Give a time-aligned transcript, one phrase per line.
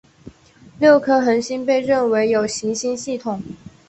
[0.79, 3.39] 六颗恒星被认为有行星系统。